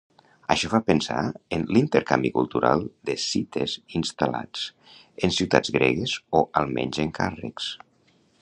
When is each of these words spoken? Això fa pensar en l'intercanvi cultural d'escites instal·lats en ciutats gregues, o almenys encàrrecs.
Això 0.53 0.69
fa 0.69 0.77
pensar 0.85 1.17
en 1.57 1.65
l'intercanvi 1.75 2.31
cultural 2.37 2.81
d'escites 3.09 3.77
instal·lats 4.01 4.65
en 5.29 5.37
ciutats 5.39 5.75
gregues, 5.79 6.19
o 6.41 6.45
almenys 6.63 7.03
encàrrecs. 7.09 7.71